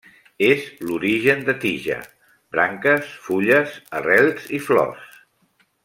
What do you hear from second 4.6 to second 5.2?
i flors.